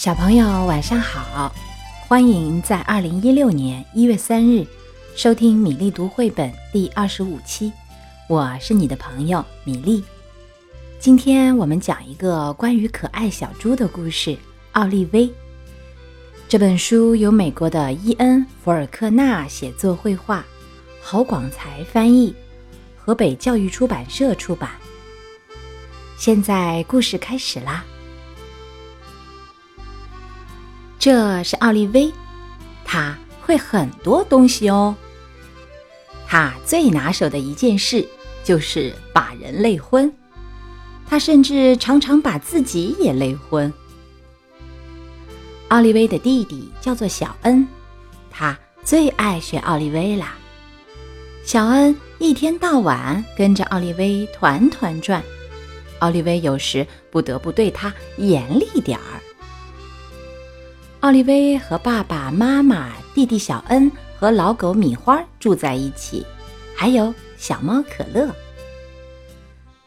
[0.00, 1.54] 小朋友晚上好，
[2.08, 4.66] 欢迎在二零一六年一月三日
[5.14, 7.70] 收听米粒读绘本第二十五期，
[8.26, 10.02] 我是你的朋友米粒。
[10.98, 14.30] 今天我们讲一个关于可爱小猪的故事
[14.72, 15.28] 《奥利威》。
[16.48, 20.42] 这本书由美国的伊恩·福尔克纳写作绘画，
[21.02, 22.34] 郝广才翻译，
[22.96, 24.70] 河北教育出版社出版。
[26.16, 27.84] 现在故事开始啦。
[31.00, 32.12] 这是奥利威，
[32.84, 34.94] 他会很多东西哦。
[36.28, 38.06] 他最拿手的一件事
[38.44, 40.12] 就是把人累昏，
[41.08, 43.72] 他甚至常常把自己也累昏。
[45.68, 47.66] 奥利威的弟弟叫做小恩，
[48.30, 50.36] 他最爱学奥利威啦。
[51.42, 55.22] 小恩一天到晚跟着奥利威团团转，
[56.00, 59.22] 奥利威有时不得不对他严厉点儿。
[61.00, 66.26] 奥利威和爸爸妈妈、弟弟小恩和老狗米花住在一起，
[66.76, 68.28] 还有小猫可乐。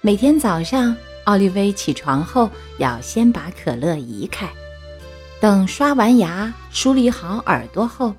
[0.00, 4.48] 每天早上，奥利威起床后要先把可乐移开，
[5.40, 8.12] 等刷完牙、梳理好耳朵后，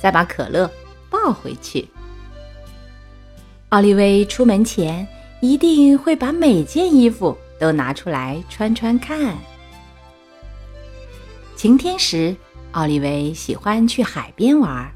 [0.00, 0.70] 再把可乐
[1.10, 1.88] 抱回去。
[3.70, 5.04] 奥利威出门前
[5.40, 9.36] 一定会把每件衣服都拿出来穿穿看。
[11.58, 12.36] 晴天时，
[12.70, 14.88] 奥利维喜欢去海边玩，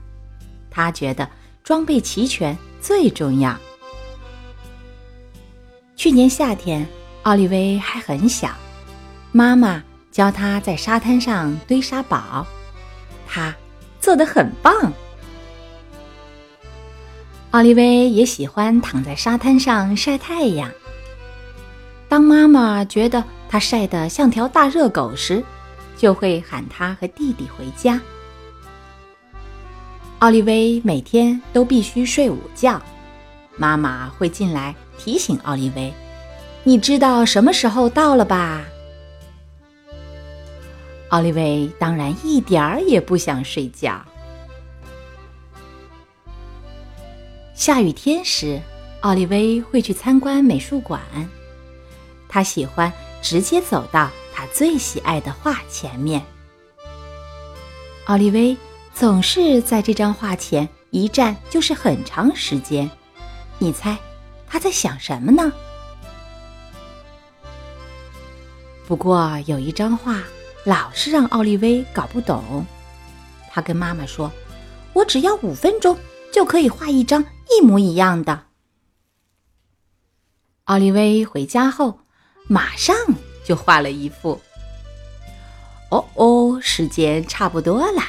[0.71, 1.29] 他觉得
[1.65, 3.59] 装备齐全最重要。
[5.97, 6.87] 去年夏天，
[7.25, 8.51] 奥利维还很小，
[9.33, 9.83] 妈妈
[10.13, 12.47] 教他在沙滩上堆沙堡，
[13.27, 13.53] 他
[14.01, 14.93] 做得很棒。
[17.51, 20.71] 奥利维也喜欢躺在沙滩上晒太阳。
[22.09, 25.43] 当妈妈觉得他晒得像条大热狗时，
[26.03, 28.01] 就会喊他和弟弟回家。
[30.19, 32.83] 奥利威每天都必须睡午觉，
[33.57, 35.95] 妈妈会进来提醒奥利威
[36.65, 38.65] ：“你知道什么时候到了吧？”
[41.11, 44.05] 奥利威当然一点儿也不想睡觉。
[47.55, 48.61] 下雨天时，
[49.03, 51.01] 奥利威会去参观美术馆，
[52.29, 54.11] 他喜欢直接走到。
[54.49, 56.25] 最喜爱的画前面，
[58.07, 58.57] 奥利威
[58.95, 62.91] 总是在这张画前一站就是很长时间。
[63.59, 63.97] 你猜
[64.47, 65.53] 他在想什么呢？
[68.87, 70.23] 不过有一张画
[70.65, 72.67] 老是让奥利威搞不懂。
[73.51, 74.31] 他跟妈妈说
[74.93, 75.99] ：“我只要五分钟
[76.33, 78.47] 就可以画一张一模一样的。”
[80.65, 82.01] 奥利威回家后
[82.49, 82.95] 马上。
[83.45, 84.41] 就画了一幅。
[85.91, 88.03] 哦哦，时间差不多了，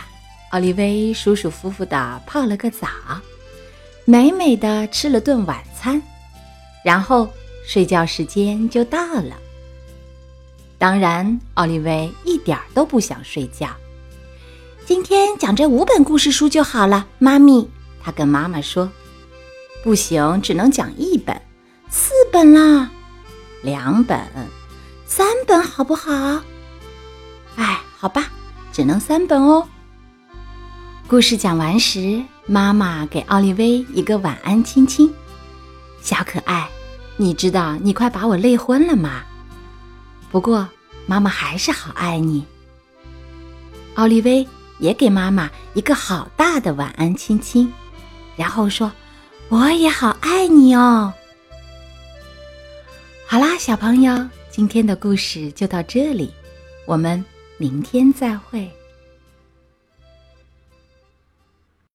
[0.51, 2.87] 奥利威舒舒服服的泡了个澡，
[4.05, 6.01] 美美的吃了顿晚餐，
[6.83, 7.27] 然后
[7.65, 9.35] 睡觉时间就到了。
[10.77, 13.69] 当然，奥利威一点都不想睡觉。
[14.85, 17.69] 今天讲这五本故事书就好了，妈咪。
[18.01, 18.89] 他跟妈妈说
[19.83, 21.41] ：“不行，只能讲一本，
[21.89, 22.91] 四本啦，
[23.61, 24.19] 两本。”
[25.15, 26.11] 三本好不好？
[27.55, 28.31] 哎，好吧，
[28.71, 29.63] 只能三本哦。
[31.07, 35.13] 故事讲完时，妈妈给奥利威一个晚安亲亲。
[36.01, 36.67] 小可爱，
[37.15, 39.21] 你知道你快把我累昏了吗？
[40.31, 40.67] 不过
[41.05, 42.43] 妈妈还是好爱你。
[43.93, 44.47] 奥利威
[44.79, 47.71] 也给妈妈一个好大的晚安亲亲，
[48.35, 48.91] 然后说
[49.49, 51.13] ：“我也好爱你哦。”
[53.29, 54.27] 好啦，小朋友。
[54.55, 56.31] 今天的故事就到这里，
[56.85, 57.25] 我们
[57.57, 58.69] 明天再会。